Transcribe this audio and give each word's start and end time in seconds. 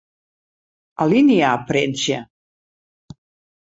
Alinea 1.05 1.53
printsje. 1.69 2.21